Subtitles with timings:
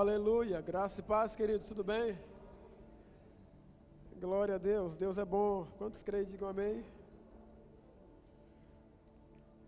[0.00, 0.62] Aleluia.
[0.62, 1.68] Graça e paz, queridos.
[1.68, 2.18] Tudo bem?
[4.18, 4.96] Glória a Deus.
[4.96, 5.66] Deus é bom.
[5.76, 6.82] Quantos creem, digam amém.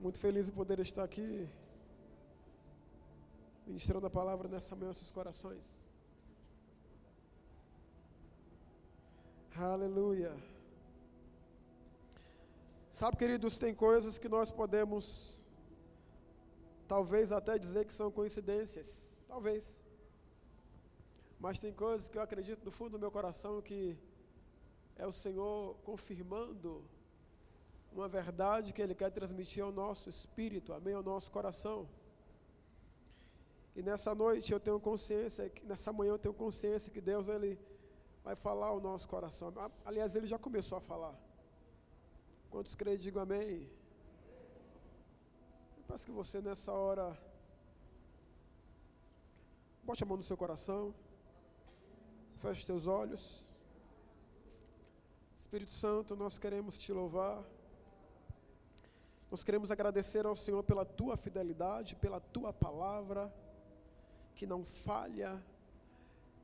[0.01, 1.47] Muito feliz em poder estar aqui
[3.67, 5.67] ministrando a palavra nessa manhã aos seus corações.
[9.55, 10.33] Aleluia.
[12.89, 15.37] Sabe, queridos, tem coisas que nós podemos
[16.89, 19.07] talvez até dizer que são coincidências.
[19.29, 19.82] Talvez.
[21.45, 23.79] Mas tem coisas que eu acredito do fundo do meu coração que
[24.97, 25.57] é o Senhor
[25.89, 26.71] confirmando
[27.97, 31.79] uma verdade que Ele quer transmitir ao nosso espírito, amém, ao nosso coração.
[33.75, 37.53] E nessa noite eu tenho consciência, nessa manhã eu tenho consciência que Deus Ele
[38.23, 39.53] vai falar ao nosso coração.
[39.85, 41.15] Aliás, Ele já começou a falar.
[42.51, 43.69] Quantos creem, digo amém.
[45.79, 47.07] Eu peço que você nessa hora
[49.83, 50.95] bote a mão no seu coração.
[52.43, 53.47] Feche teus olhos.
[55.39, 57.41] Espírito Santo, nós queremos te louvar.
[59.31, 63.33] Nós queremos agradecer ao Senhor pela tua fidelidade, pela tua palavra,
[64.35, 65.41] que não falha.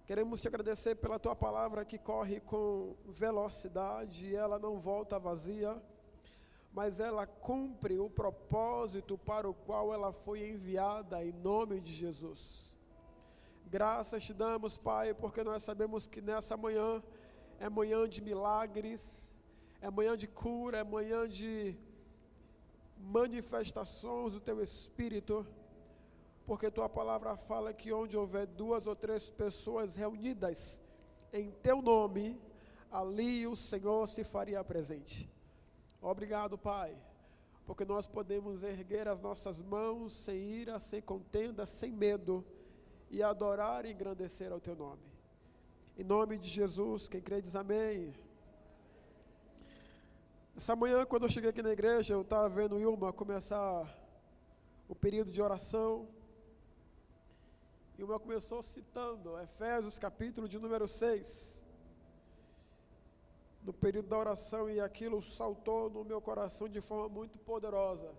[0.06, 5.82] Queremos te agradecer pela tua palavra que corre com velocidade e ela não volta vazia,
[6.72, 12.77] mas ela cumpre o propósito para o qual ela foi enviada, em nome de Jesus.
[13.70, 17.02] Graças te damos, Pai, porque nós sabemos que nessa manhã
[17.60, 19.02] é manhã de milagres,
[19.82, 21.76] é manhã de cura, é manhã de
[22.96, 25.46] manifestações do teu Espírito,
[26.46, 30.80] porque tua palavra fala que onde houver duas ou três pessoas reunidas
[31.30, 32.40] em teu nome,
[32.90, 35.30] ali o Senhor se faria presente.
[36.00, 36.96] Obrigado, Pai,
[37.66, 42.42] porque nós podemos erguer as nossas mãos sem ira, sem contenda, sem medo
[43.10, 45.02] e adorar e engrandecer ao teu nome.
[45.96, 48.14] Em nome de Jesus, quem crê diz amém.
[50.56, 53.72] Essa manhã, quando eu cheguei aqui na igreja, eu estava vendo Ilma começar
[54.88, 56.08] o período de oração.
[57.96, 61.62] E Ilma começou citando Efésios capítulo de número 6.
[63.62, 68.12] No período da oração, e aquilo saltou no meu coração de forma muito poderosa.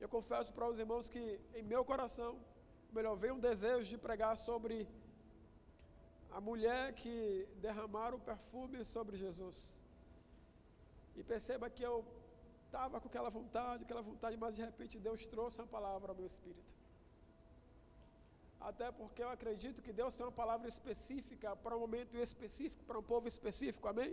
[0.00, 2.38] Eu confesso para os irmãos que em meu coração
[2.96, 4.76] melhor, veio um desejo de pregar sobre
[6.36, 7.14] a mulher que
[7.66, 9.58] derramaram o perfume sobre Jesus.
[11.16, 11.96] E perceba que eu
[12.66, 16.26] estava com aquela vontade, aquela vontade, mas de repente Deus trouxe uma palavra ao meu
[16.26, 16.74] espírito.
[18.60, 22.98] Até porque eu acredito que Deus tem uma palavra específica para um momento específico, para
[22.98, 24.12] um povo específico, amém?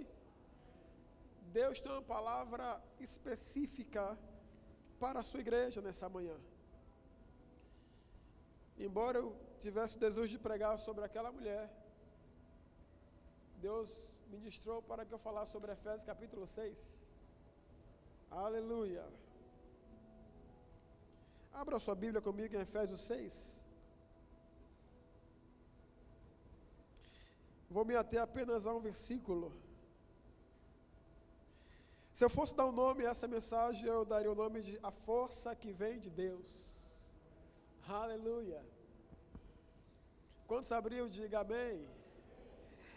[1.60, 2.68] Deus tem uma palavra
[3.00, 4.06] específica
[5.00, 6.38] para a sua igreja nessa manhã.
[8.78, 11.72] Embora eu tivesse o desejo de pregar sobre aquela mulher,
[13.62, 17.08] Deus ministrou para que eu falasse sobre Efésios capítulo 6.
[18.30, 19.06] Aleluia.
[21.54, 23.64] Abra sua Bíblia comigo em Efésios 6.
[27.70, 29.54] Vou me ater apenas a um versículo.
[32.14, 34.92] Se eu fosse dar um nome a essa mensagem, eu daria o nome de A
[34.92, 36.85] Força que Vem de Deus.
[37.88, 38.66] Aleluia.
[40.48, 41.88] Quantos abriu, diga amém.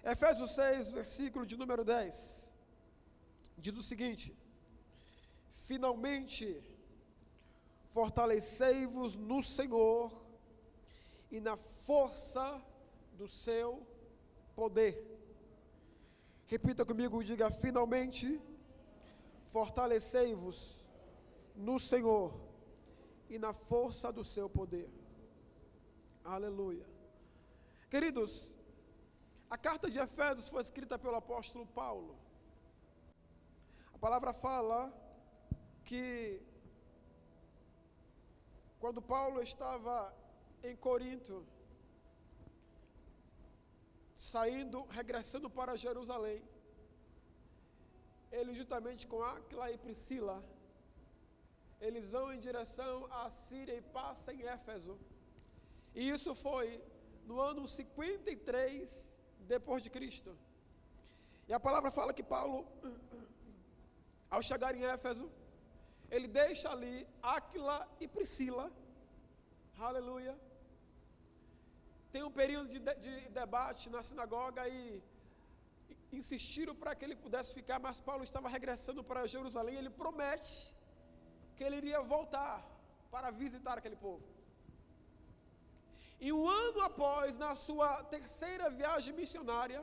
[0.03, 2.50] Efésios 6, versículo de número 10.
[3.59, 4.34] Diz o seguinte:
[5.53, 6.62] Finalmente,
[7.91, 10.10] fortalecei-vos no Senhor
[11.31, 12.62] e na força
[13.12, 13.87] do seu
[14.56, 15.05] poder.
[16.47, 18.41] Repita comigo, diga: finalmente,
[19.49, 20.88] fortalecei-vos
[21.55, 22.48] no Senhor
[23.28, 24.89] e na força do seu poder.
[26.25, 26.87] Aleluia.
[27.93, 28.33] Queridos,
[29.50, 32.15] a carta de Efésios foi escrita pelo apóstolo Paulo.
[33.94, 34.81] A palavra fala
[35.88, 36.41] que
[38.83, 39.97] quando Paulo estava
[40.62, 41.37] em Corinto,
[44.14, 46.41] saindo, regressando para Jerusalém,
[48.31, 50.37] ele juntamente com Aquila e Priscila,
[51.87, 54.95] eles vão em direção à Síria e passam em Éfeso.
[55.95, 56.67] E isso foi
[57.29, 59.13] no ano 53
[59.55, 60.33] depois de Cristo.
[61.49, 62.59] E a palavra fala que Paulo,
[64.35, 65.27] ao chegar em Éfeso,
[66.11, 68.67] ele deixa ali Áquila e Priscila.
[69.79, 70.35] Aleluia.
[72.13, 75.03] Tem um período de, de, de debate na sinagoga e
[76.13, 79.77] insistiram para que ele pudesse ficar, mas Paulo estava regressando para Jerusalém.
[79.77, 80.53] Ele promete
[81.58, 82.56] que ele iria voltar
[83.12, 84.26] para visitar aquele povo.
[86.26, 89.81] E um ano após, na sua terceira viagem missionária,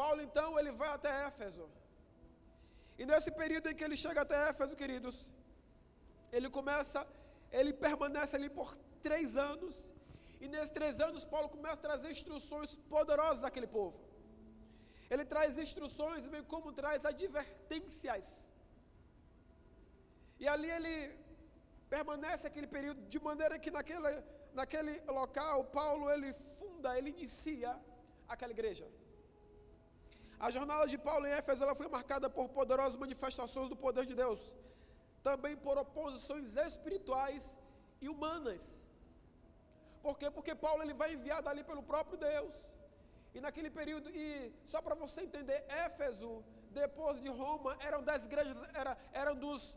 [0.00, 1.66] Paulo então ele vai até Éfeso.
[3.00, 5.16] E nesse período em que ele chega até Éfeso, queridos,
[6.32, 7.06] ele começa,
[7.50, 8.76] ele permanece ali por
[9.06, 9.94] três anos.
[10.40, 13.98] E nesses três anos, Paulo começa a trazer instruções poderosas àquele povo.
[15.10, 18.47] Ele traz instruções, bem como traz advertências.
[20.42, 20.94] E ali ele
[21.94, 24.08] permanece aquele período, de maneira que naquele,
[24.60, 27.70] naquele local, Paulo ele funda, ele inicia
[28.34, 28.86] aquela igreja.
[30.46, 34.14] A jornada de Paulo em Éfeso ela foi marcada por poderosas manifestações do poder de
[34.14, 34.42] Deus,
[35.28, 37.58] também por oposições espirituais
[38.00, 38.64] e humanas.
[40.04, 40.30] Por quê?
[40.36, 42.54] Porque Paulo ele vai enviado ali pelo próprio Deus.
[43.34, 46.30] E naquele período, e só para você entender, Éfeso,
[46.70, 49.76] depois de Roma, eram das igrejas, era, eram dos,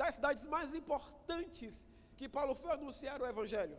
[0.00, 1.74] das cidades mais importantes
[2.18, 3.76] que Paulo foi anunciar o Evangelho.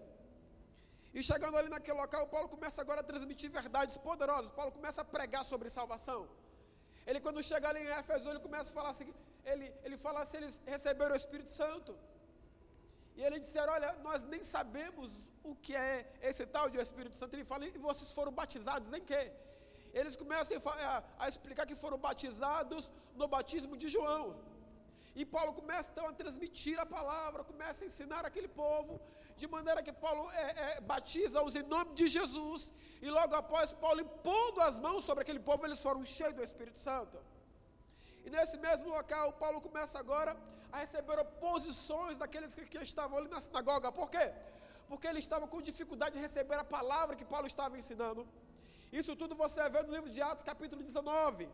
[1.18, 4.52] E chegando ali naquele local, Paulo começa agora a transmitir verdades poderosas.
[4.60, 6.20] Paulo começa a pregar sobre salvação.
[7.08, 9.10] Ele, quando chega ali em Éfeso, ele começa a falar assim:
[9.52, 11.94] ele, ele fala se eles receberam o Espírito Santo.
[13.18, 15.12] E eles disseram: Olha, nós nem sabemos
[15.50, 15.94] o que é
[16.30, 17.34] esse tal de Espírito Santo.
[17.36, 19.24] Ele fala: E vocês foram batizados em quê?
[20.00, 20.62] Eles começam
[20.94, 24.26] a, a explicar que foram batizados no batismo de João.
[25.22, 28.94] E Paulo começa então a transmitir a palavra, começa a ensinar aquele povo,
[29.42, 32.62] de maneira que Paulo é, é, batiza-os em nome de Jesus,
[33.06, 36.80] e logo após Paulo impondo as mãos sobre aquele povo, eles foram cheios do Espírito
[36.88, 37.18] Santo.
[38.26, 40.32] E nesse mesmo local, Paulo começa agora
[40.72, 43.92] a receber oposições daqueles que, que estavam ali na sinagoga.
[44.00, 44.26] Por quê?
[44.90, 48.24] Porque ele estava com dificuldade de receber a palavra que Paulo estava ensinando.
[49.00, 51.50] Isso tudo você vê no livro de Atos, capítulo 19,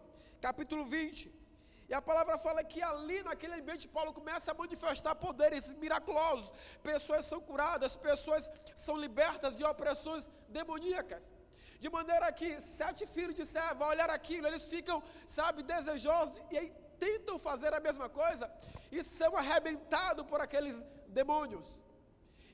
[0.49, 1.44] capítulo 20.
[1.89, 6.51] E a palavra fala que ali naquele ambiente Paulo começa a manifestar poderes miraculosos.
[6.81, 8.49] Pessoas são curadas, pessoas
[8.85, 11.23] são libertas de opressões demoníacas.
[11.79, 14.97] De maneira que sete filhos de serva olhar aquilo, eles ficam,
[15.27, 16.69] sabe, desejosos e aí
[17.05, 18.51] tentam fazer a mesma coisa
[18.91, 20.75] e são arrebentados por aqueles
[21.19, 21.83] demônios.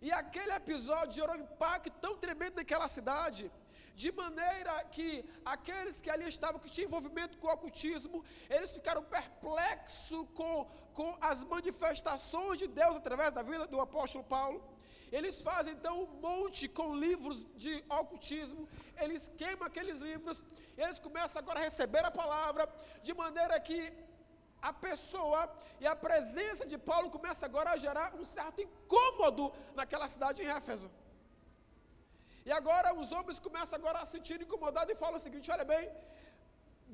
[0.01, 3.51] E aquele episódio gerou um impacto tão tremendo naquela cidade
[3.96, 9.04] de maneira que aqueles que ali estavam, que tinham envolvimento com o ocultismo, eles ficaram
[9.04, 14.62] perplexos com, com as manifestações de Deus através da vida do apóstolo Paulo.
[15.12, 18.68] Eles fazem então um monte com livros de ocultismo,
[18.98, 20.42] eles queimam aqueles livros,
[20.78, 22.64] eles começam agora a receber a palavra,
[23.04, 23.92] de maneira que
[24.62, 30.08] a pessoa e a presença de Paulo começa agora a gerar um certo incômodo naquela
[30.08, 30.90] cidade em Éfeso.
[32.46, 35.90] E agora os homens começam agora a sentir incomodado e falam o seguinte: olha bem,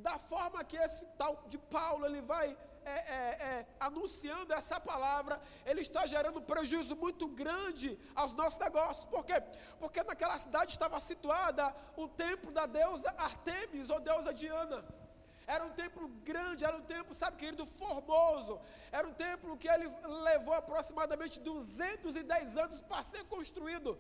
[0.07, 2.47] da forma que esse tal de Paulo ele vai
[2.85, 8.59] é, é, é, anunciando essa palavra, ele está gerando um prejuízo muito grande aos nossos
[8.59, 9.05] negócios.
[9.05, 9.41] Por quê?
[9.79, 14.85] Porque naquela cidade estava situada o templo da deusa Artemis ou deusa Diana.
[15.45, 18.59] Era um templo grande, era um templo, sabe, querido, formoso.
[18.91, 19.87] Era um templo que ele
[20.29, 23.97] levou aproximadamente 210 anos para ser construído.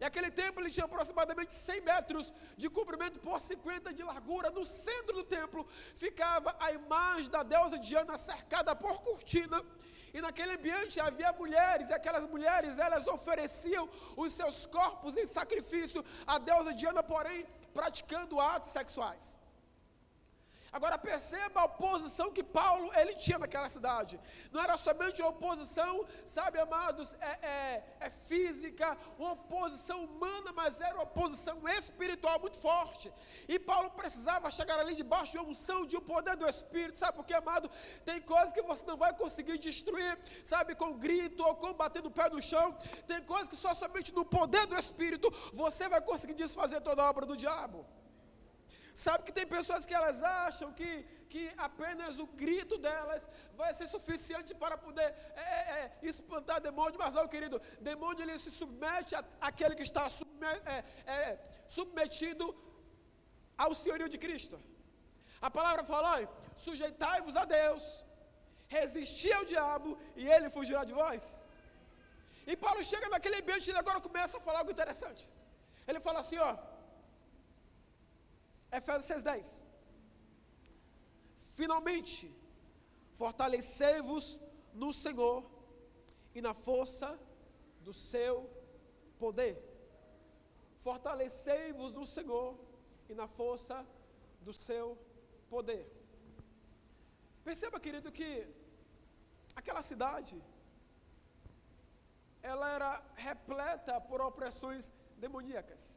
[0.00, 4.50] E aquele templo ele tinha aproximadamente 100 metros de comprimento por 50 de largura.
[4.50, 9.62] No centro do templo ficava a imagem da deusa Diana cercada por cortina.
[10.14, 16.04] E naquele ambiente havia mulheres, e aquelas mulheres elas ofereciam os seus corpos em sacrifício
[16.26, 17.44] à deusa Diana, porém
[17.74, 19.35] praticando atos sexuais.
[20.76, 24.14] Agora perceba a oposição que Paulo ele tinha naquela cidade.
[24.52, 25.92] Não era somente uma oposição,
[26.36, 32.58] sabe, amados, é, é, é física, uma oposição humana, mas era uma oposição espiritual muito
[32.58, 33.10] forte.
[33.48, 36.98] E Paulo precisava chegar ali debaixo de uma unção, de um poder do Espírito.
[36.98, 37.70] Sabe por quê, amado?
[38.04, 40.12] Tem coisas que você não vai conseguir destruir,
[40.44, 42.76] sabe, com grito ou com bater no pé no chão.
[43.06, 47.08] Tem coisas que só somente no poder do Espírito você vai conseguir desfazer toda a
[47.08, 47.86] obra do diabo.
[49.04, 50.90] Sabe que tem pessoas que elas acham que,
[51.32, 53.22] que apenas o grito delas
[53.60, 55.08] vai ser suficiente para poder
[55.44, 59.14] é, é, é espantar demônio, mas não, querido, demônio ele se submete
[59.48, 60.04] àquele que está
[60.74, 60.78] é,
[61.16, 61.38] é,
[61.76, 62.46] submetido
[63.64, 64.58] ao senhorio de Cristo.
[65.48, 66.12] A palavra fala:
[66.66, 67.84] sujeitai-vos a Deus,
[68.76, 69.90] resisti ao diabo
[70.22, 71.22] e ele fugirá de vós.
[72.46, 75.24] E Paulo chega naquele ambiente e ele agora começa a falar algo interessante.
[75.86, 76.50] Ele fala assim: ó
[78.80, 79.64] Efésios 6,10.
[81.58, 82.24] Finalmente,
[83.20, 84.24] fortalecei-vos
[84.82, 85.38] no Senhor
[86.34, 87.08] e na força
[87.86, 88.34] do seu
[89.18, 89.56] poder.
[90.86, 92.48] Fortalecei-vos no Senhor
[93.10, 93.76] e na força
[94.46, 94.86] do seu
[95.48, 95.84] poder.
[97.44, 98.30] Perceba, querido, que
[99.54, 100.36] aquela cidade
[102.42, 105.95] ela era repleta por opressões demoníacas.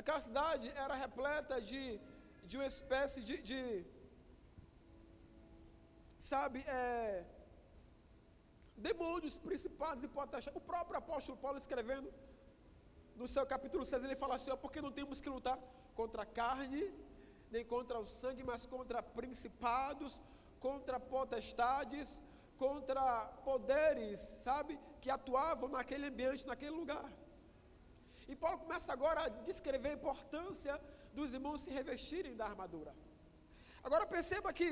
[0.00, 1.82] Aquela cidade era repleta de,
[2.48, 3.60] de uma espécie de, de
[6.30, 7.24] sabe, é,
[8.88, 10.60] demônios, principados e potestades.
[10.60, 12.08] O próprio apóstolo Paulo escrevendo
[13.20, 15.58] no seu capítulo 6, ele fala assim: ó, porque não temos que lutar
[16.00, 16.84] contra a carne,
[17.50, 20.20] nem contra o sangue, mas contra principados,
[20.66, 22.22] contra potestades,
[22.56, 23.04] contra
[23.48, 27.08] poderes, sabe, que atuavam naquele ambiente, naquele lugar.
[28.30, 30.74] E Paulo começa agora a descrever a importância
[31.16, 32.92] dos irmãos se revestirem da armadura.
[33.86, 34.68] Agora perceba que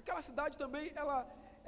[0.00, 1.18] aquela cidade também, ela,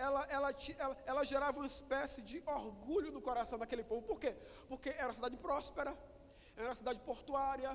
[0.06, 0.50] ela, ela,
[0.84, 4.02] ela, ela gerava uma espécie de orgulho no coração daquele povo.
[4.10, 4.32] Por quê?
[4.70, 5.92] Porque era uma cidade próspera,
[6.56, 7.72] era uma cidade portuária,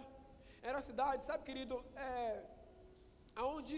[0.61, 2.43] era uma cidade, sabe, querido, é,
[3.55, 3.77] onde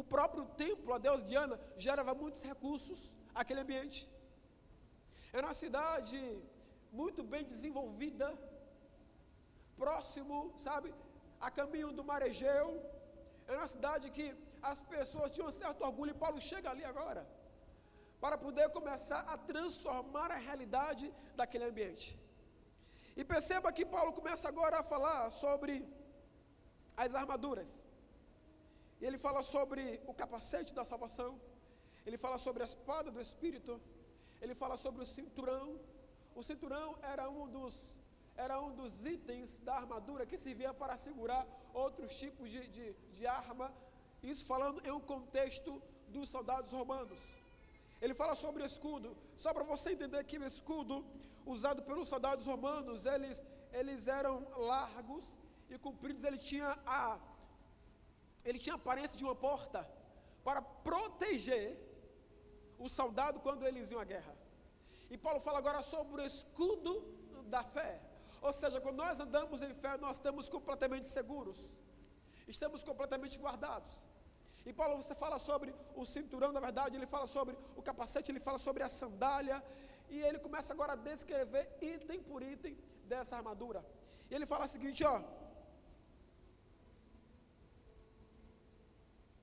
[0.00, 3.00] o próprio templo, a Deus Diana, gerava muitos recursos
[3.34, 4.00] aquele ambiente.
[5.32, 6.18] Era uma cidade
[7.00, 8.28] muito bem desenvolvida,
[9.82, 10.36] próximo,
[10.66, 10.88] sabe,
[11.46, 12.68] a caminho do mar Egeu.
[13.48, 14.26] Era uma cidade que
[14.70, 17.22] as pessoas tinham um certo orgulho, e Paulo chega ali agora,
[18.22, 21.06] para poder começar a transformar a realidade
[21.40, 22.08] daquele ambiente.
[23.18, 25.74] E perceba que Paulo começa agora a falar sobre
[27.04, 27.70] as armaduras.
[29.06, 31.30] Ele fala sobre o capacete da salvação,
[32.06, 33.74] ele fala sobre a espada do Espírito,
[34.42, 35.66] ele fala sobre o cinturão.
[36.38, 37.74] O cinturão era um dos,
[38.44, 43.26] era um dos itens da armadura que servia para segurar outros tipos de, de, de
[43.26, 43.72] arma,
[44.22, 47.20] isso falando em um contexto dos soldados romanos.
[48.02, 51.06] Ele fala sobre o escudo, só para você entender que o escudo
[51.46, 55.24] usado pelos soldados romanos, eles, eles eram largos
[55.70, 57.18] e compridos, ele tinha a
[58.44, 59.80] ele tinha a aparência de uma porta
[60.44, 61.66] para proteger
[62.78, 64.45] o soldado quando eles iam à guerra.
[65.10, 66.92] E Paulo fala agora sobre o escudo
[67.54, 67.92] da fé.
[68.46, 71.58] Ou seja, quando nós andamos em fé, nós estamos completamente seguros,
[72.54, 73.94] estamos completamente guardados.
[74.68, 78.40] E Paulo você fala sobre o cinturão, na verdade, ele fala sobre o capacete, ele
[78.48, 79.58] fala sobre a sandália,
[80.14, 82.76] e ele começa agora a descrever item por item
[83.12, 83.84] dessa armadura.
[84.28, 85.16] E ele fala o seguinte, ó: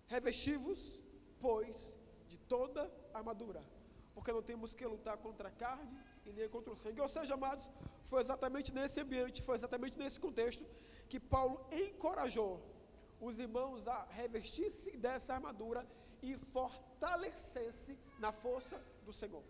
[0.08, 0.82] Revestivos,
[1.46, 3.64] pois, de toda armadura,
[4.14, 7.02] porque não temos que lutar contra a carne e nem contra o sangue.
[7.02, 7.70] Ou seja, amados,
[8.04, 10.66] foi exatamente nesse ambiente, foi exatamente nesse contexto
[11.10, 12.54] que Paulo encorajou
[13.20, 15.82] os irmãos a revestir-se dessa armadura
[16.22, 19.44] e fortalecer-se na força do Senhor.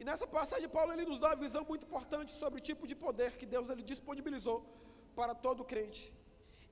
[0.00, 2.94] E nessa passagem, Paulo ele nos dá uma visão muito importante sobre o tipo de
[2.94, 4.58] poder que Deus ele disponibilizou
[5.16, 6.04] para todo crente.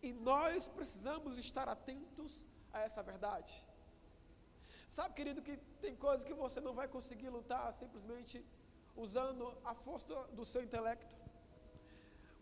[0.02, 3.54] E nós precisamos estar atentos a essa verdade.
[4.96, 8.36] Sabe, querido, que tem coisas que você não vai conseguir lutar simplesmente
[9.04, 11.14] usando a força do seu intelecto.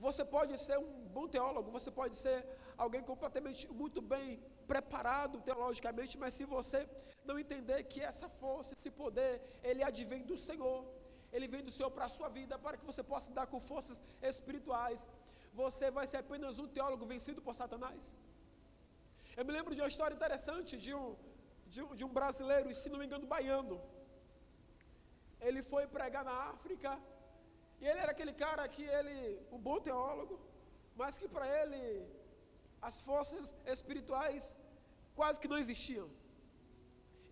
[0.04, 2.38] Você pode ser um bom teólogo, você pode ser
[2.84, 4.28] alguém completamente muito bem
[4.72, 6.80] preparado teologicamente, mas se você
[7.28, 9.34] não entender que essa força, esse poder,
[9.70, 10.78] ele advém do Senhor,
[11.34, 14.00] ele vem do Senhor para a sua vida, para que você possa dar com forças
[14.32, 15.00] espirituais,
[15.62, 18.02] você vai ser apenas um teólogo vencido por Satanás.
[19.38, 21.16] Eu me lembro de uma história interessante de um,
[21.74, 23.76] de um, de um brasileiro, se não me engano, baiano.
[25.46, 26.90] Ele foi pregar na África,
[27.80, 29.16] e ele era aquele cara que ele,
[29.54, 30.36] um bom teólogo,
[31.00, 31.82] mas que para ele
[32.88, 34.44] as forças espirituais
[35.18, 36.08] quase que não existiam.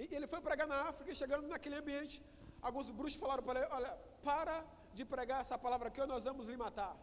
[0.01, 2.17] E ele foi pregar na África chegando naquele ambiente,
[2.69, 3.93] alguns bruxos falaram para ele: Olha,
[4.29, 4.57] para
[4.97, 6.95] de pregar essa palavra aqui ou nós vamos lhe matar.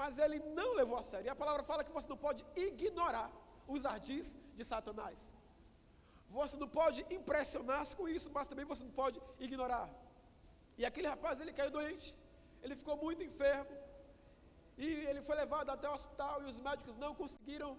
[0.00, 1.26] Mas ele não levou a sério.
[1.28, 3.30] E a palavra fala que você não pode ignorar
[3.74, 5.33] os ardis de Satanás.
[6.30, 9.88] Você não pode impressionar-se com isso, mas também você não pode ignorar.
[10.76, 12.08] E aquele rapaz, ele caiu doente.
[12.62, 13.70] Ele ficou muito enfermo.
[14.76, 17.70] E ele foi levado até o hospital e os médicos não conseguiram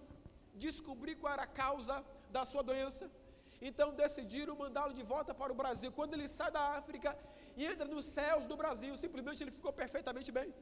[0.54, 1.96] descobrir qual era a causa
[2.30, 3.10] da sua doença.
[3.60, 5.90] Então decidiram mandá-lo de volta para o Brasil.
[5.92, 7.16] Quando ele sai da África
[7.56, 10.54] e entra nos céus do Brasil, simplesmente ele ficou perfeitamente bem.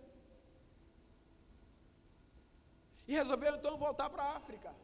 [3.07, 4.75] E resolveu então voltar para a África.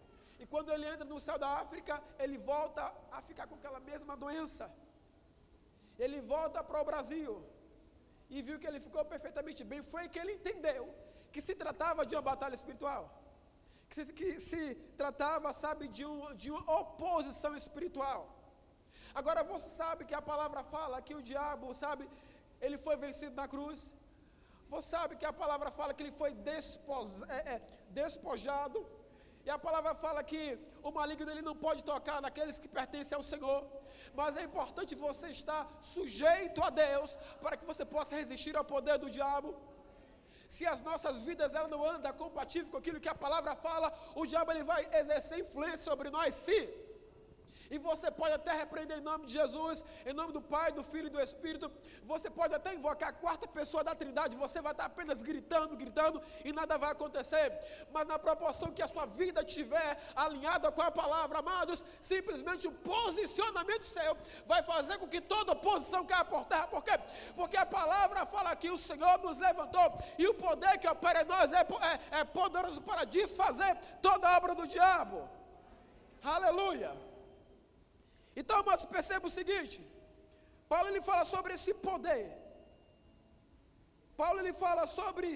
[0.42, 1.94] E quando ele entra no céu da África,
[2.24, 2.82] ele volta
[3.16, 4.66] a ficar com aquela mesma doença.
[6.04, 7.32] Ele volta para o Brasil
[8.34, 9.80] e viu que ele ficou perfeitamente bem.
[9.92, 10.84] Foi que ele entendeu
[11.32, 13.02] que se tratava de uma batalha espiritual.
[13.88, 14.62] Que se, que se
[15.02, 18.20] tratava, sabe, de, um, de uma oposição espiritual.
[19.20, 22.04] Agora você sabe que a palavra fala que o diabo, sabe,
[22.64, 23.80] ele foi vencido na cruz.
[24.72, 26.30] Você sabe que a palavra fala que ele foi
[27.36, 27.60] é, é,
[28.00, 28.80] despojado
[29.46, 30.42] e a palavra fala que
[30.82, 33.60] o maligno ele não pode tocar naqueles que pertencem ao Senhor.
[34.18, 35.62] Mas é importante você estar
[35.94, 37.10] sujeito a Deus
[37.42, 39.50] para que você possa resistir ao poder do diabo.
[40.54, 43.88] se as nossas vidas ela não andam compatível com aquilo que a palavra fala,
[44.20, 46.64] o diabo ele vai exercer influência sobre nós, sim.
[47.70, 51.06] E você pode até repreender em nome de Jesus, em nome do Pai, do Filho
[51.06, 51.70] e do Espírito.
[52.04, 54.34] Você pode até invocar a quarta pessoa da Trindade.
[54.34, 57.46] Você vai estar apenas gritando, gritando e nada vai acontecer.
[57.92, 62.72] Mas na proporção que a sua vida estiver alinhada com a palavra, amados, simplesmente o
[62.72, 64.16] posicionamento seu
[64.48, 66.66] vai fazer com que toda oposição caia por terra.
[66.66, 66.98] Por quê?
[67.36, 71.26] Porque a palavra fala que o Senhor nos levantou e o poder que opera em
[71.26, 75.28] nós é, é, é poderoso para desfazer toda a obra do diabo.
[76.22, 77.09] Aleluia.
[78.40, 79.78] Então, amados, perceba o seguinte:
[80.72, 82.24] Paulo ele fala sobre esse poder.
[84.20, 85.28] Paulo ele fala sobre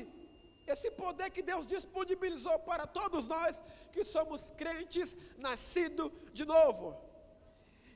[0.73, 3.63] esse poder que Deus disponibilizou para todos nós
[3.95, 5.09] que somos crentes
[5.47, 6.87] nascidos de novo.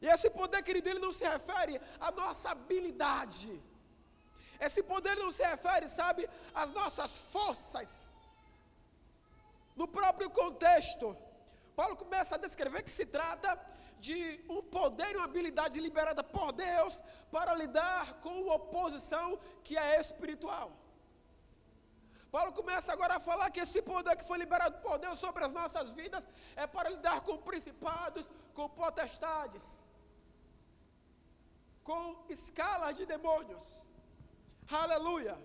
[0.03, 1.75] E esse poder, querido, ele não se refere
[2.07, 3.53] à nossa habilidade.
[4.67, 6.23] Esse poder não se refere, sabe,
[6.63, 7.91] às nossas forças.
[9.81, 11.09] No próprio contexto,
[11.79, 13.51] Paulo começa a descrever que se trata
[14.07, 20.01] de um poder e uma habilidade liberada por Deus para lidar com oposição que é
[20.01, 20.71] espiritual.
[22.31, 25.53] Paulo começa agora a falar que esse poder que foi liberado por Deus sobre as
[25.53, 29.65] nossas vidas é para lidar com principados, com potestades,
[31.83, 33.67] com escalas de demônios.
[34.71, 35.37] Aleluia.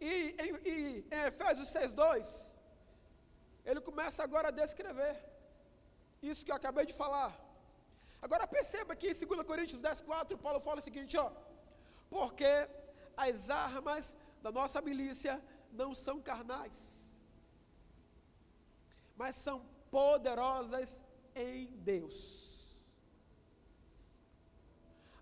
[0.00, 2.54] E em, em Efésios 6,2,
[3.64, 5.33] ele começa agora a descrever
[6.30, 7.32] isso que eu acabei de falar.
[8.26, 11.30] Agora perceba que em 2 Coríntios 10, 4, Paulo fala o seguinte, ó.
[12.08, 12.52] Porque
[13.26, 14.14] as armas
[14.44, 15.34] da nossa milícia
[15.80, 16.76] não são carnais,
[19.20, 19.58] mas são
[19.90, 21.04] poderosas
[21.34, 22.18] em Deus.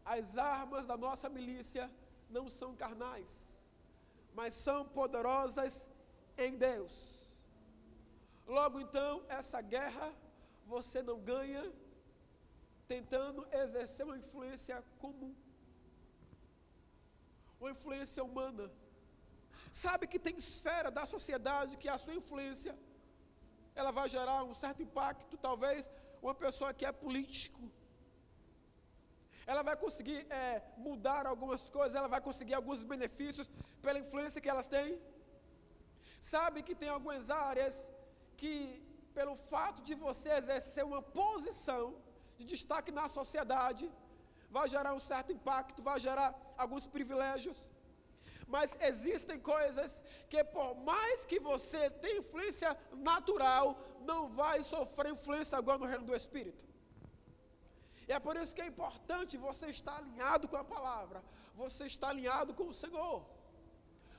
[0.04, 1.90] As armas da nossa milícia
[2.36, 3.30] não são carnais,
[4.34, 5.88] mas são poderosas
[6.36, 6.94] em Deus.
[8.46, 10.12] Logo então, essa guerra
[10.66, 11.64] você não ganha
[12.86, 15.34] tentando exercer uma influência comum,
[17.60, 18.70] uma influência humana.
[19.70, 22.74] Sabe que tem esfera da sociedade que a sua influência
[23.74, 27.62] ela vai gerar um certo impacto, talvez uma pessoa que é político,
[29.46, 34.48] ela vai conseguir é, mudar algumas coisas, ela vai conseguir alguns benefícios pela influência que
[34.48, 35.00] elas têm.
[36.20, 37.90] Sabe que tem algumas áreas
[38.36, 38.52] que
[39.18, 41.84] pelo fato de você exercer uma posição
[42.38, 43.84] de destaque na sociedade,
[44.56, 46.30] vai gerar um certo impacto, vai gerar
[46.62, 47.58] alguns privilégios.
[48.54, 49.90] Mas existem coisas
[50.30, 52.70] que, por mais que você tenha influência
[53.10, 53.66] natural,
[54.10, 56.64] não vai sofrer influência agora no reino do Espírito.
[58.08, 61.22] E é por isso que é importante você estar alinhado com a palavra,
[61.62, 63.18] você estar alinhado com o Senhor.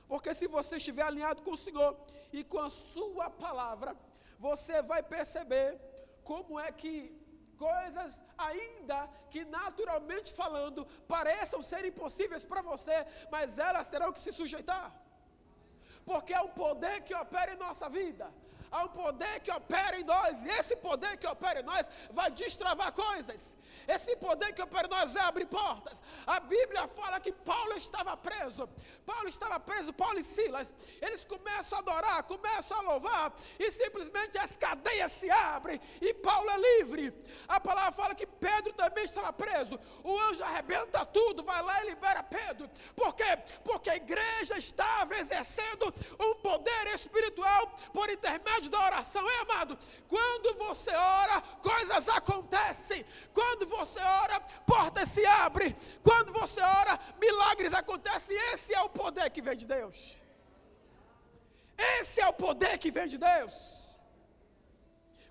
[0.08, 1.90] Porque se você estiver alinhado com o Senhor
[2.32, 3.96] e com a Sua palavra,
[4.48, 5.68] você vai perceber
[6.30, 6.94] como é que
[7.66, 8.12] coisas
[8.48, 8.98] ainda
[9.32, 10.80] que naturalmente falando
[11.14, 12.96] pareçam ser impossíveis para você,
[13.34, 14.86] mas elas terão que se sujeitar.
[16.08, 18.26] Porque há um poder que opera em nossa vida.
[18.74, 22.28] Há um poder que opera em nós, e esse poder que opera em nós vai
[22.42, 23.56] destravar coisas.
[23.86, 26.02] Esse poder que opera em nós vai abrir portas.
[26.26, 28.68] A Bíblia fala que Paulo estava preso.
[29.06, 30.74] Paulo estava preso, Paulo e Silas.
[31.00, 36.50] Eles começam a adorar, começam a louvar, e simplesmente as cadeias se abrem, e Paulo
[36.50, 37.14] é livre.
[37.46, 39.78] A palavra fala que Pedro também estava preso.
[40.02, 42.68] O anjo arrebenta tudo, vai lá e libera Pedro.
[42.96, 43.38] Por quê?
[43.62, 45.83] Porque a igreja estava exercendo
[48.24, 49.24] intermédio da oração.
[49.28, 49.78] É amado?
[50.08, 51.36] Quando você ora,
[51.70, 53.04] coisas acontecem.
[53.38, 54.40] Quando você ora,
[54.72, 55.76] portas se abrem.
[56.02, 58.36] Quando você ora, milagres acontecem.
[58.52, 59.96] Esse é o poder que vem de Deus.
[61.96, 63.56] Esse é o poder que vem de Deus.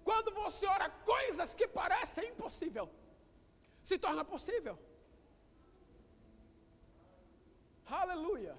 [0.04, 2.90] Quando você ora coisas que parecem impossível,
[3.82, 4.78] se torna possível.
[8.02, 8.56] Aleluia.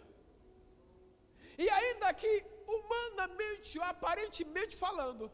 [1.58, 2.32] E ainda que
[2.66, 5.30] humanamente ou aparentemente falando,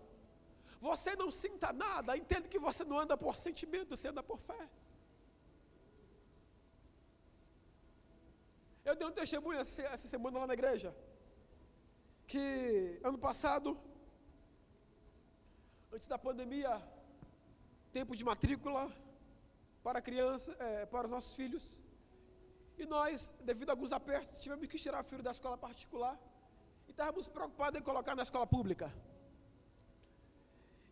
[0.81, 4.62] você não sinta nada, entende que você não anda por sentimento, você anda por fé.
[8.85, 10.90] Eu dei um testemunho essa semana lá na igreja.
[12.27, 13.69] Que ano passado,
[15.93, 16.73] antes da pandemia,
[17.93, 18.83] tempo de matrícula
[19.85, 21.64] para criança, é, para os nossos filhos.
[22.79, 26.16] E nós, devido a alguns apertos, tivemos que tirar o filho da escola particular.
[26.90, 28.87] E estávamos preocupados em colocar na escola pública.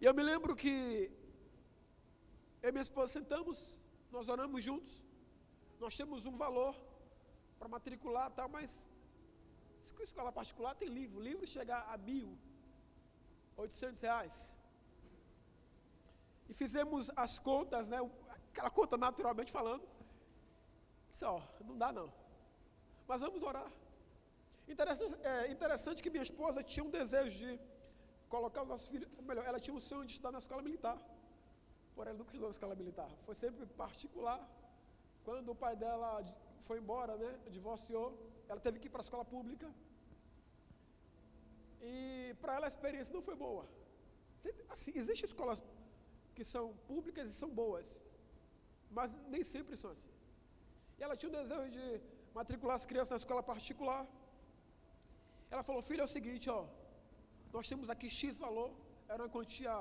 [0.01, 0.73] E eu me lembro que
[2.63, 3.59] eu e minha esposa sentamos,
[4.15, 4.93] nós oramos juntos.
[5.81, 6.75] Nós temos um valor
[7.59, 8.71] para matricular tal, mas
[10.09, 12.29] Escola particular tem livro, livro chega a mil,
[13.57, 14.37] oitocentos reais.
[16.49, 17.99] E fizemos as contas, né?
[18.53, 19.85] Aquela conta naturalmente falando.
[21.21, 21.33] Só,
[21.69, 22.09] não dá não.
[23.09, 23.69] Mas vamos orar.
[24.75, 27.51] Interessante, é, interessante que minha esposa tinha um desejo de
[28.35, 30.99] colocar os nossos filhos, melhor, ela tinha um sonho de estudar na escola militar.
[31.95, 33.11] Porém, ela nunca estudou na escola militar.
[33.27, 34.41] Foi sempre particular.
[35.27, 36.11] Quando o pai dela
[36.67, 38.09] foi embora, né, divorciou,
[38.51, 39.69] ela teve que ir para a escola pública.
[41.81, 43.65] E para ela a experiência não foi boa.
[44.75, 45.61] Assim, existem escolas
[46.37, 47.87] que são públicas e são boas,
[48.97, 50.13] mas nem sempre são assim.
[50.99, 51.87] E ela tinha um desejo de
[52.39, 54.03] matricular as crianças na escola particular.
[55.51, 56.61] Ela falou: Filho, é o seguinte, ó,
[57.53, 58.71] nós temos aqui X valor,
[59.09, 59.75] era uma quantia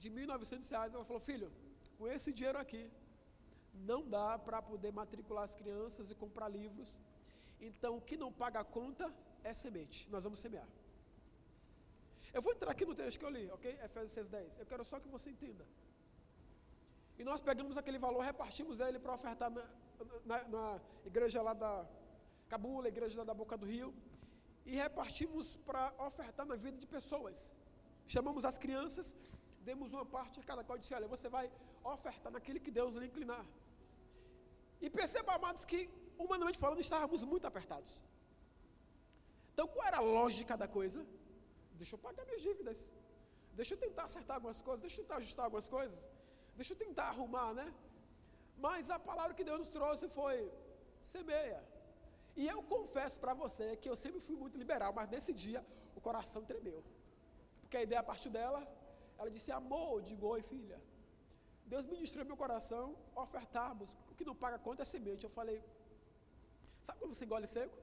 [0.00, 0.94] de R$ 1.900.
[0.94, 1.50] Ela falou: Filho,
[1.98, 2.84] com esse dinheiro aqui,
[3.90, 6.96] não dá para poder matricular as crianças e comprar livros.
[7.60, 9.06] Então, o que não paga a conta
[9.42, 10.08] é semente.
[10.10, 10.68] Nós vamos semear.
[12.32, 13.78] Eu vou entrar aqui no texto que eu li, ok?
[13.88, 14.58] Efésios 6,10.
[14.58, 15.64] Eu quero só que você entenda.
[17.18, 19.64] E nós pegamos aquele valor, repartimos ele para ofertar na,
[20.24, 21.86] na, na, igreja lá da
[22.54, 23.90] Cabula, igreja da Boca do Rio.
[24.70, 27.38] E repartimos para ofertar na vida de pessoas.
[28.14, 29.06] Chamamos as crianças,
[29.68, 31.46] demos uma parte a cada qual disse: Olha, você vai
[31.94, 33.44] ofertar naquele que Deus lhe inclinar.
[34.84, 35.80] E perceba, amados, que
[36.22, 37.94] humanamente falando, estávamos muito apertados.
[39.52, 41.00] Então, qual era a lógica da coisa?
[41.80, 42.78] Deixa eu pagar minhas dívidas.
[43.58, 44.82] Deixa eu tentar acertar algumas coisas.
[44.86, 46.00] Deixa eu tentar ajustar algumas coisas.
[46.58, 47.68] Deixa eu tentar arrumar, né?
[48.66, 50.36] Mas a palavra que Deus nos trouxe foi:
[51.14, 51.60] semeia.
[52.40, 55.60] E eu confesso para você que eu sempre fui muito liberal, mas nesse dia
[55.98, 56.80] o coração tremeu.
[57.60, 58.60] Porque a ideia partiu dela,
[59.18, 60.78] ela disse: Amor, digo, oi, filha.
[61.72, 62.84] Deus ministrou meu coração,
[63.24, 63.90] ofertarmos.
[64.10, 65.24] O que não paga conta é semente.
[65.24, 65.58] Eu falei:
[66.86, 67.76] Sabe quando você engole seco?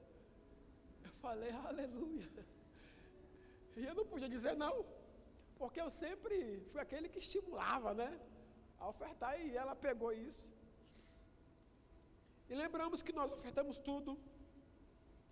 [1.08, 2.44] Eu falei: Aleluia.
[3.78, 4.74] E eu não podia dizer não,
[5.60, 6.36] porque eu sempre
[6.70, 8.10] fui aquele que estimulava, né?
[8.80, 10.46] A ofertar e ela pegou isso.
[12.50, 14.12] E lembramos que nós ofertamos tudo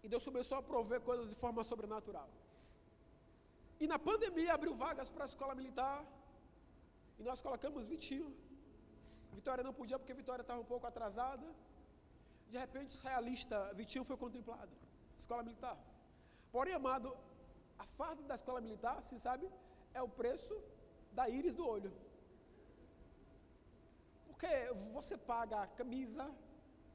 [0.02, 2.28] e Deus começou a prover coisas de forma sobrenatural.
[3.82, 5.98] E na pandemia abriu vagas para a escola militar
[7.18, 8.30] e nós colocamos Vitinho.
[9.38, 11.46] Vitória não podia porque Vitória estava um pouco atrasada.
[12.52, 14.72] De repente sai a lista, Vitinho foi contemplado.
[15.22, 15.76] Escola militar.
[16.54, 17.08] Porém, amado,
[17.78, 19.46] a farda da escola militar, se sabe,
[19.94, 20.54] é o preço
[21.18, 21.92] da íris do olho.
[24.26, 24.52] Porque
[24.96, 26.26] você paga a camisa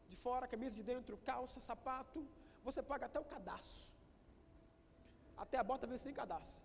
[0.10, 2.20] de fora, camisa de dentro, calça, sapato,
[2.66, 3.90] você paga até o cadastro.
[5.44, 6.64] Até a bota vem sem cadastro.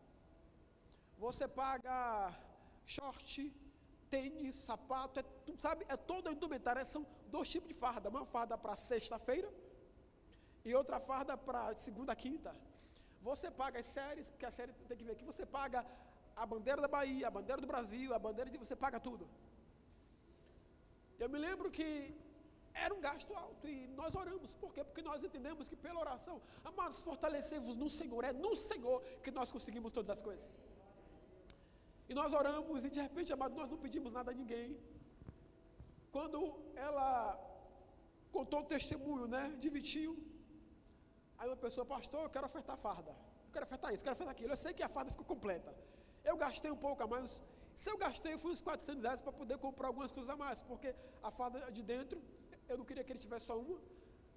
[1.25, 1.97] Você paga
[2.95, 3.33] short,
[4.15, 5.25] tênis, sapato, é,
[5.67, 6.85] sabe, é toda a indumentária.
[6.95, 7.03] São
[7.35, 8.09] dois tipos de farda.
[8.15, 9.51] Uma farda para sexta-feira
[10.69, 12.53] e outra farda para segunda, quinta.
[13.29, 15.81] Você paga as séries, que a série tem que ver aqui, você paga
[16.43, 18.59] a bandeira da Bahia, a bandeira do Brasil, a bandeira de.
[18.65, 19.27] Você paga tudo.
[21.23, 21.87] Eu me lembro que
[22.73, 24.55] era um gasto alto e nós oramos.
[24.55, 24.83] Por quê?
[24.85, 28.25] Porque nós entendemos que pela oração, amados, fortalecemos no Senhor.
[28.25, 30.59] É no Senhor que nós conseguimos todas as coisas.
[32.09, 34.77] E nós oramos e de repente, amados, nós não pedimos nada a ninguém.
[36.11, 36.39] Quando
[36.75, 37.39] ela
[38.33, 40.17] contou o testemunho, né, de Vitinho,
[41.41, 43.13] Aí uma pessoa, pastor, eu quero ofertar farda.
[43.47, 44.53] Eu quero ofertar isso, quero ofertar aquilo.
[44.53, 45.71] Eu sei que a farda ficou completa.
[46.31, 47.43] Eu gastei um pouco a mais.
[47.75, 50.61] Se eu gastei, foi uns 400 reais para poder comprar algumas coisas a mais.
[50.61, 52.19] Porque a farda de dentro,
[52.71, 53.79] eu não queria que ele tivesse só uma.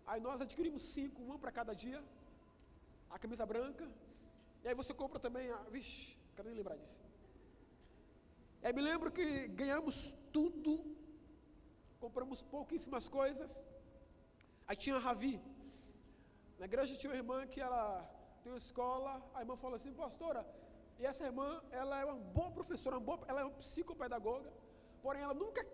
[0.06, 2.00] Aí nós adquirimos cinco, uma para cada dia.
[3.10, 3.86] A camisa branca.
[4.64, 5.58] E aí você compra também a.
[5.76, 7.00] Vixe, quero nem lembrar disso.
[8.62, 9.26] E aí me lembro que
[9.62, 9.96] ganhamos
[10.38, 10.74] tudo.
[12.04, 13.52] Compramos pouquíssimas coisas.
[14.68, 15.36] Aí tinha a Ravi.
[16.60, 17.84] Na igreja tinha uma irmã que ela
[18.42, 20.46] tem uma escola, a irmã falou assim, pastora,
[21.00, 24.52] e essa irmã, ela é uma boa professora, uma boa, ela é uma psicopedagoga,
[25.02, 25.66] porém ela nunca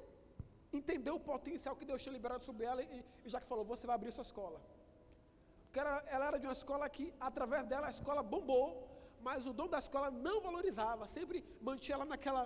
[0.78, 3.86] entendeu o potencial que Deus tinha liberado sobre ela e, e já que falou, você
[3.88, 4.60] vai abrir sua escola.
[5.66, 8.68] Porque ela, ela era de uma escola que, através dela, a escola bombou,
[9.28, 12.44] mas o dono da escola não valorizava, sempre mantinha ela naquela,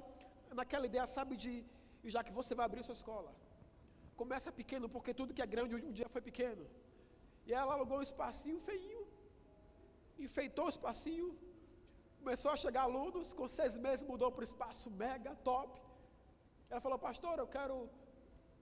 [0.59, 1.53] naquela ideia, sabe, de
[2.13, 3.31] já que você vai abrir sua escola.
[4.21, 6.65] Começa pequeno, porque tudo que é grande um dia foi pequeno.
[7.47, 9.01] E ela alugou um espacinho feinho,
[10.25, 11.27] enfeitou o espacinho,
[12.19, 15.71] começou a chegar alunos, com seis meses mudou para o espaço mega, top.
[16.69, 17.75] Ela falou, pastor, eu quero,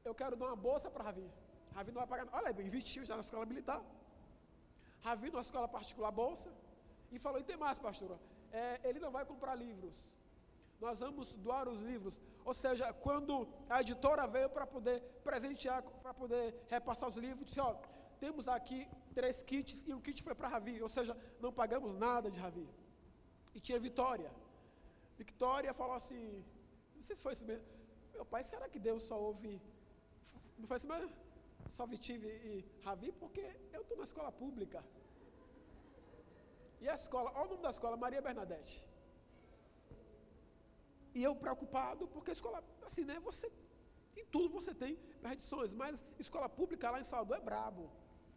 [0.04, 1.28] eu quero dar uma bolsa para Ravi.
[1.76, 3.82] Ravi não vai pagar, olha, investiu já na escola militar.
[5.02, 6.52] Ravi numa escola particular, bolsa.
[7.12, 8.18] E falou, e tem mais, pastor,
[8.52, 9.96] é, ele não vai comprar livros.
[10.80, 12.22] Nós vamos doar os livros.
[12.44, 17.60] Ou seja, quando a editora veio para poder presentear, para poder repassar os livros, disse,
[17.60, 17.76] ó,
[18.20, 22.32] temos aqui três kits e um kit foi para Ravi, ou seja, não pagamos nada
[22.32, 22.68] de Ravi.
[23.54, 24.32] E tinha Vitória.
[25.18, 26.44] Vitória falou assim,
[26.96, 27.66] não sei se foi isso mesmo.
[28.14, 29.62] Meu pai, será que Deus só ouve?
[30.62, 31.12] Não foi isso mesmo?
[31.76, 32.54] Só Vitive e
[32.86, 33.10] Ravi?
[33.22, 33.44] Porque
[33.76, 34.80] eu estou na escola pública.
[36.84, 38.76] E a escola, olha o nome da escola, Maria Bernadette.
[41.18, 43.18] E eu preocupado, porque a escola, assim, né?
[43.30, 43.48] Você,
[44.20, 44.94] em tudo você tem
[45.26, 47.84] perdições, mas escola pública lá em Salvador é brabo.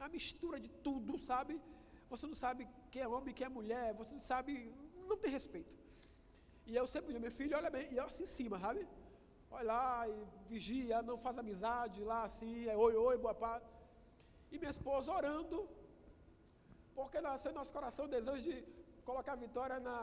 [0.04, 1.54] A mistura de tudo, sabe?
[2.12, 4.52] Você não sabe quem é homem, quem é mulher, você não sabe,
[5.10, 5.76] não tem respeito.
[6.66, 8.82] E eu sempre digo, meu filho, olha bem, e eu assim em cima, sabe?
[9.56, 10.14] Olha lá, e
[10.52, 13.62] vigia, não faz amizade lá assim, é oi, oi, boa paz.
[14.52, 15.58] E minha esposa orando,
[16.96, 18.56] porque nasceu em nosso coração o desejo de
[19.08, 19.98] colocar a vitória na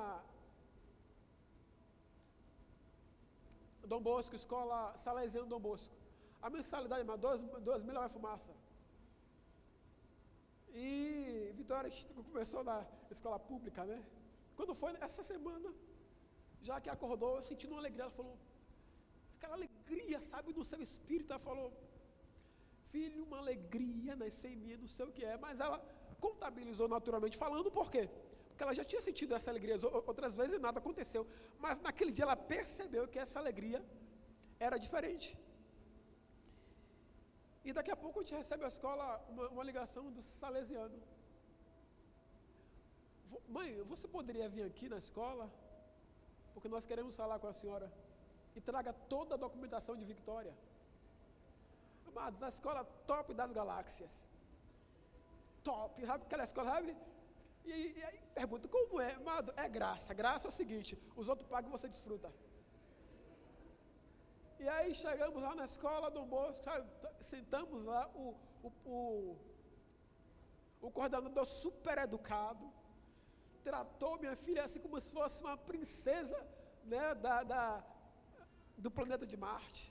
[3.92, 5.96] Dom Bosco, escola Salesiano Dom Bosco.
[6.46, 8.54] A mensalidade é duas, duas mil é fumaça.
[10.74, 11.92] E Vitória
[12.32, 12.78] começou na
[13.16, 14.00] escola pública, né?
[14.56, 15.70] Quando foi essa semana,
[16.68, 18.04] já que acordou, eu senti uma alegria.
[18.06, 18.38] Ela falou,
[19.42, 21.32] aquela alegria, sabe, do seu espírito.
[21.34, 21.68] Ela falou,
[22.94, 25.78] filho, uma alegria nasceu em mim, não sei o que é, mas ela
[26.26, 28.04] contabilizou naturalmente falando, por quê?
[28.50, 29.76] Porque ela já tinha sentido essa alegria
[30.12, 31.24] outras vezes e nada aconteceu.
[31.64, 33.80] Mas naquele dia ela percebeu que essa alegria
[34.68, 35.30] era diferente.
[37.68, 41.00] E daqui a pouco a gente recebe a escola uma, uma ligação do salesiano.
[43.58, 45.46] Mãe, você poderia vir aqui na escola?
[46.54, 47.88] Porque nós queremos falar com a senhora.
[48.56, 50.54] E traga toda a documentação de Vitória.
[52.08, 54.14] Amados, a escola top das galáxias
[55.64, 56.24] top, sabe?
[56.26, 56.96] Aquela escola, sabe?
[57.66, 59.14] E, e aí pergunta, como é?
[59.14, 60.14] Amado, é graça.
[60.22, 62.32] Graça é o seguinte, os outros pagam e você desfruta.
[64.60, 66.88] E aí chegamos lá na escola Dom Bosco, sabe?
[67.20, 69.38] Sentamos lá, o, o, o,
[70.82, 72.66] o coordenador super educado,
[73.64, 76.40] tratou minha filha assim como se fosse uma princesa
[76.84, 77.84] né, da, da,
[78.86, 79.84] do planeta de Marte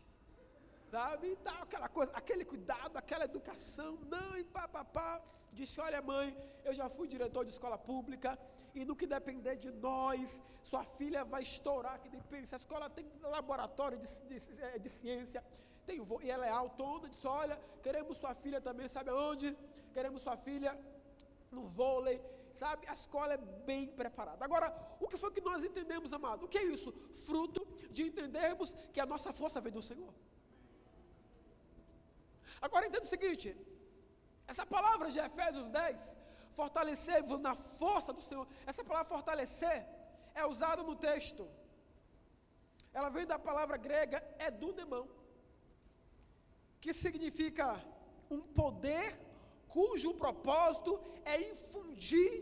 [0.91, 1.27] sabe?
[1.35, 5.21] E tal, aquela coisa, aquele cuidado, aquela educação, não, e pá, pá, pá.
[5.53, 8.39] Disse, olha mãe, eu já fui diretor de escola pública,
[8.75, 12.89] e no que depender de nós, sua filha vai estourar, que depende, se a escola
[12.89, 15.43] tem laboratório de, de, é, de ciência,
[15.87, 19.57] tem, e ela é autônoma, disse, olha, queremos sua filha também, sabe aonde?
[19.93, 20.79] Queremos sua filha
[21.51, 22.23] no vôlei,
[22.55, 22.87] sabe?
[22.87, 24.45] A escola é bem preparada.
[24.45, 24.69] Agora,
[25.01, 26.45] o que foi que nós entendemos, amado?
[26.45, 26.93] O que é isso?
[27.27, 30.13] Fruto de entendermos que a nossa força vem do Senhor.
[32.61, 33.57] Agora entenda o seguinte:
[34.47, 36.19] essa palavra de Efésios 10,
[36.53, 39.87] fortalecer-vos na força do Senhor, essa palavra fortalecer
[40.35, 41.49] é usada no texto.
[42.93, 45.09] Ela vem da palavra grega edunemão,
[46.81, 47.67] que significa
[48.31, 49.09] um poder
[49.75, 50.93] cujo propósito
[51.25, 52.33] é infundir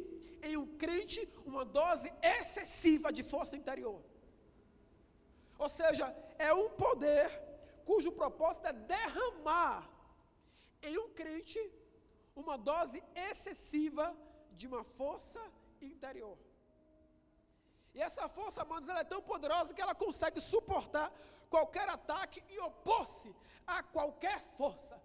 [0.43, 4.01] em um crente uma dose excessiva de força interior.
[5.59, 6.07] Ou seja,
[6.39, 7.29] é um poder
[7.85, 9.89] cujo propósito é derramar
[10.83, 11.61] em um crente
[12.37, 14.17] uma dose excessiva
[14.53, 15.41] de uma força
[15.81, 16.39] interior.
[17.95, 21.13] E essa força, amados, ela é tão poderosa que ela consegue suportar
[21.51, 23.35] qualquer ataque e opor-se
[23.67, 25.01] a qualquer força.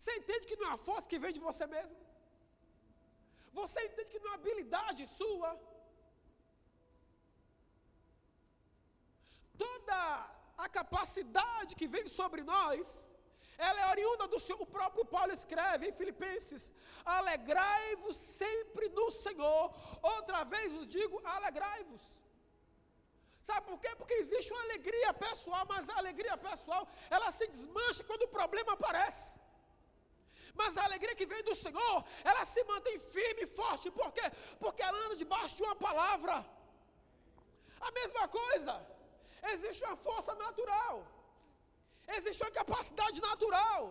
[0.00, 1.98] Você entende que não é força que vem de você mesmo?
[3.58, 5.50] Você entende que não é habilidade sua?
[9.64, 9.98] Toda
[10.64, 12.82] a capacidade que vem sobre nós,
[13.66, 14.60] ela é oriunda do Senhor.
[14.66, 16.62] O próprio Paulo escreve em Filipenses:
[17.18, 19.64] alegrai-vos sempre no Senhor.
[20.14, 22.06] Outra vez vos digo, alegrai-vos.
[23.48, 23.90] Sabe por quê?
[24.00, 26.82] Porque existe uma alegria pessoal, mas a alegria pessoal,
[27.16, 29.39] ela se desmancha quando o problema aparece.
[30.54, 33.90] Mas a alegria que vem do Senhor, ela se mantém firme e forte.
[33.90, 34.26] Por quê?
[34.58, 36.34] Porque ela anda debaixo de uma palavra.
[37.80, 38.74] A mesma coisa.
[39.52, 41.06] Existe uma força natural.
[42.16, 43.82] Existe uma capacidade natural.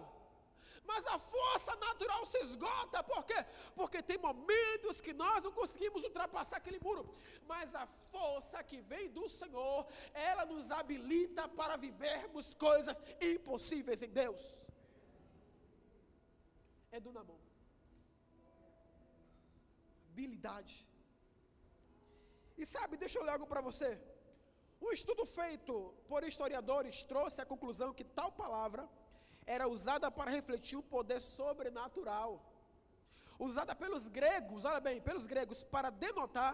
[0.89, 3.39] Mas a força natural se esgota, por quê?
[3.75, 7.03] Porque tem momentos que nós não conseguimos ultrapassar aquele muro.
[7.51, 9.85] Mas a força que vem do Senhor,
[10.29, 14.41] ela nos habilita para vivermos coisas impossíveis em Deus.
[16.91, 17.47] É do namoro.
[20.09, 20.75] Habilidade.
[22.57, 23.89] E sabe, deixa eu ler algo para você.
[24.85, 25.73] Um estudo feito
[26.09, 28.83] por historiadores trouxe a conclusão que tal palavra
[29.55, 32.29] era usada para refletir um poder sobrenatural.
[33.47, 36.53] Usada pelos gregos, olha bem, pelos gregos, para denotar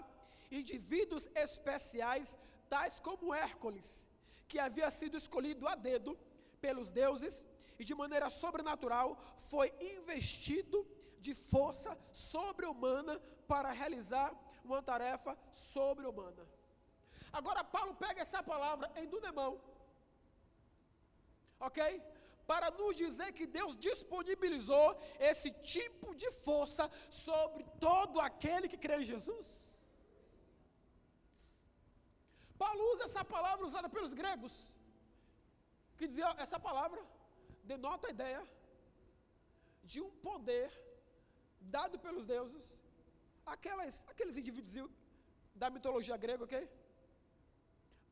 [0.59, 2.37] indivíduos especiais,
[2.69, 3.87] tais como Hércules,
[4.47, 6.11] que havia sido escolhido a dedo
[6.61, 7.35] pelos deuses
[7.79, 9.17] e de maneira sobrenatural
[9.49, 10.79] foi investido
[11.25, 13.15] de força sobre-humana
[13.51, 14.29] para realizar
[14.63, 16.43] uma tarefa sobre-humana.
[17.39, 19.53] Agora Paulo pega essa palavra em Dunemão,
[21.67, 21.79] ok?
[22.51, 24.87] Para nos dizer que Deus disponibilizou
[25.29, 29.47] esse tipo de força sobre todo aquele que crê em Jesus.
[32.63, 34.53] Paulo usa essa palavra usada pelos gregos,
[35.97, 37.01] que dizia essa palavra
[37.71, 38.41] denota a ideia
[39.91, 40.69] de um poder
[41.77, 42.65] dado pelos deuses,
[43.53, 44.91] aquelas, aqueles indivíduos
[45.61, 46.57] da mitologia grega, ok?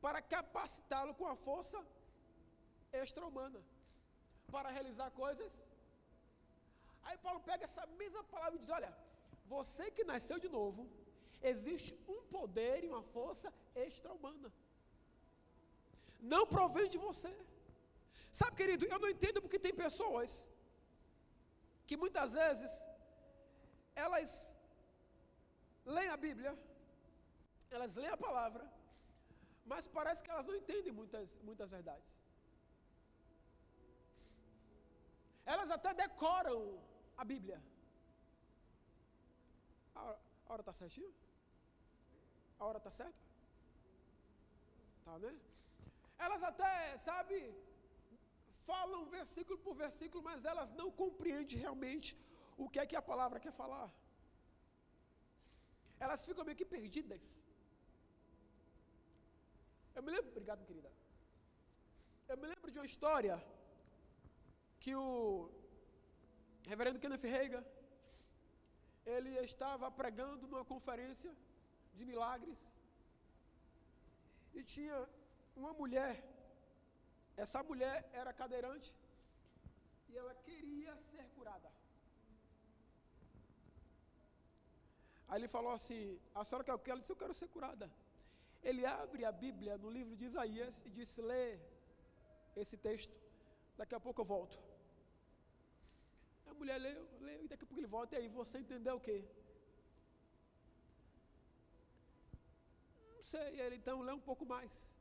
[0.04, 1.78] Para capacitá-lo com a força
[3.02, 3.60] extra-humana,
[4.54, 5.52] para realizar coisas.
[7.06, 8.92] Aí Paulo pega essa mesma palavra e diz: Olha,
[9.54, 10.82] você que nasceu de novo,
[11.52, 13.48] existe um poder e uma força
[13.86, 14.50] extra-humana.
[16.34, 17.32] Não provém de você.
[18.40, 20.30] Sabe, querido, eu não entendo porque tem pessoas
[21.86, 22.72] que muitas vezes
[24.04, 24.30] elas
[25.96, 26.52] leem a Bíblia,
[27.70, 28.64] elas leem a palavra,
[29.72, 32.10] mas parece que elas não entendem muitas, muitas verdades.
[35.52, 36.58] Elas até decoram
[37.22, 37.58] a Bíblia.
[39.94, 40.16] A
[40.52, 41.12] hora está certinho?
[42.58, 43.22] A hora está certa?
[45.04, 45.32] Tá, né?
[46.18, 47.36] Elas até, sabe,
[48.70, 52.08] falam versículo por versículo, mas elas não compreendem realmente
[52.62, 53.88] o que é que a palavra quer falar.
[56.04, 57.24] Elas ficam meio que perdidas.
[59.96, 60.90] Eu me lembro, obrigado, querida.
[62.30, 63.36] Eu me lembro de uma história
[64.82, 65.08] que o
[66.70, 67.64] reverendo Kenneth Reagan,
[69.14, 71.32] ele estava pregando numa conferência
[71.96, 72.60] de milagres
[74.54, 74.96] e tinha
[75.56, 76.12] uma mulher,
[77.36, 78.94] essa mulher era cadeirante
[80.08, 81.70] e ela queria ser curada.
[85.28, 86.00] Aí ele falou assim:
[86.34, 86.90] A senhora quer o que?
[86.90, 87.90] Ela disse: Eu quero ser curada.
[88.62, 91.58] Ele abre a Bíblia no livro de Isaías e diz: Lê
[92.62, 93.16] esse texto,
[93.76, 94.56] daqui a pouco eu volto.
[96.46, 98.14] A mulher leu, leu, e daqui a pouco ele volta.
[98.14, 99.24] E aí, você entendeu o quê?
[103.14, 103.60] Não sei.
[103.60, 104.94] Ele então lê um pouco mais.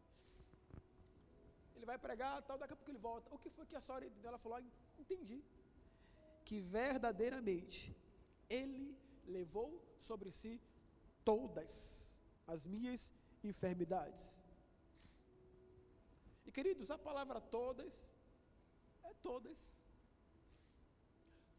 [1.84, 3.28] Ele vai pregar, tal, daqui a pouco ele volta.
[3.36, 4.30] O que foi que a senhora entendeu?
[4.30, 4.64] Ela falou: ah,
[5.04, 5.40] Entendi.
[6.48, 7.80] Que verdadeiramente
[8.50, 8.86] ele
[9.36, 9.70] levou
[10.08, 10.54] sobre si
[11.26, 11.74] todas
[12.54, 13.02] as minhas
[13.50, 14.24] enfermidades.
[16.46, 17.94] E queridos, a palavra todas
[19.04, 19.60] é todas.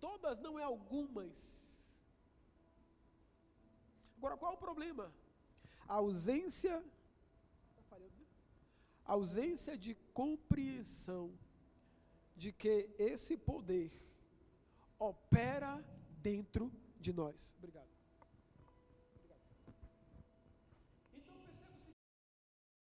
[0.00, 1.37] Todas não é algumas.
[4.16, 5.06] Agora, qual o problema?
[5.87, 6.82] A ausência,
[9.04, 11.32] ausência de compreensão
[12.36, 13.90] de que esse poder
[14.98, 15.84] opera
[16.22, 17.54] dentro de nós.
[17.58, 17.93] Obrigado.